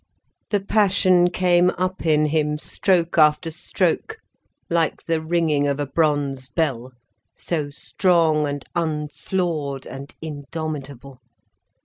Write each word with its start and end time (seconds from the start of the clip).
The 0.49 0.61
passion 0.61 1.29
came 1.29 1.69
up 1.77 2.07
in 2.07 2.25
him, 2.25 2.57
stroke 2.57 3.19
after 3.19 3.51
stroke, 3.51 4.17
like 4.67 5.05
the 5.05 5.21
ringing 5.21 5.67
of 5.67 5.79
a 5.79 5.85
bronze 5.85 6.49
bell, 6.49 6.93
so 7.37 7.69
strong 7.69 8.47
and 8.47 8.65
unflawed 8.75 9.85
and 9.85 10.11
indomitable. 10.19 11.19